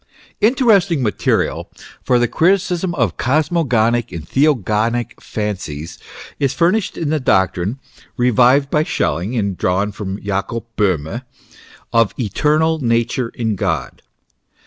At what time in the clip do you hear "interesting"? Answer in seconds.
0.41-1.03